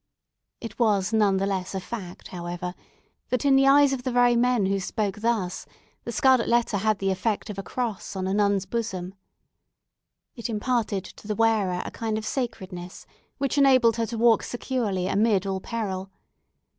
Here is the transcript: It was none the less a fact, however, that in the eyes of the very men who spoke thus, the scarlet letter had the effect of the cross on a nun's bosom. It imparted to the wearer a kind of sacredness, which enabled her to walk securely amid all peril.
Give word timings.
It 0.61 0.79
was 0.79 1.13
none 1.13 1.37
the 1.37 1.45
less 1.45 1.75
a 1.75 1.79
fact, 1.79 2.29
however, 2.29 2.73
that 3.29 3.45
in 3.45 3.55
the 3.55 3.67
eyes 3.67 3.93
of 3.93 4.01
the 4.01 4.09
very 4.11 4.35
men 4.35 4.65
who 4.65 4.79
spoke 4.79 5.17
thus, 5.19 5.67
the 6.05 6.11
scarlet 6.11 6.47
letter 6.47 6.77
had 6.77 6.97
the 6.97 7.11
effect 7.11 7.51
of 7.51 7.55
the 7.57 7.61
cross 7.61 8.15
on 8.15 8.25
a 8.25 8.33
nun's 8.33 8.65
bosom. 8.65 9.13
It 10.33 10.49
imparted 10.49 11.03
to 11.05 11.27
the 11.27 11.35
wearer 11.35 11.83
a 11.85 11.91
kind 11.91 12.17
of 12.17 12.25
sacredness, 12.25 13.05
which 13.37 13.59
enabled 13.59 13.97
her 13.97 14.07
to 14.07 14.17
walk 14.17 14.41
securely 14.41 15.05
amid 15.07 15.45
all 15.45 15.61
peril. 15.61 16.09